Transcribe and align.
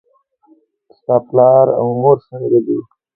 ستا 0.97 1.15
پلار 1.27 1.67
او 1.79 1.87
مور 2.01 2.17
څنګه 2.29 2.59
دي؟ 2.65 2.77